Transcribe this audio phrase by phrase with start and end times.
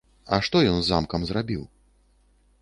[0.37, 1.63] А што ён з замкам зрабіў?